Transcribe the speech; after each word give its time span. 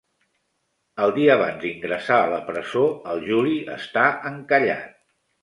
E 0.99 1.03
l 1.07 1.11
dia 1.17 1.35
abans 1.37 1.61
d'ingressar 1.65 2.17
a 2.23 2.31
la 2.31 2.39
presó 2.49 2.83
el 3.13 3.23
Juli 3.29 3.55
està 3.77 4.09
encallat. 4.33 4.99